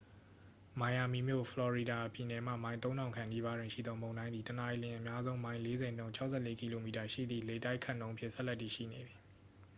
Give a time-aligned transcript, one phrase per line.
[0.79, 9.19] မိုင်ယာမီမြို့၊ ဖလော်ရီဒါပြည်နယ်မှ မိုင် ၃၀၀၀ ခန့်နီးပါးတွင်ရှိသော မုန်တိုင်းသည် တစ်နာရီလျှင် အများဆုံးမိုင် ၄၀ နှုန်း ၆၄ကီလိုမီတာ ရှိသည့် လေတိုက်ခတ်နှုန်းဖြင့် ဆက်လက်တည်ရှိနေသည်။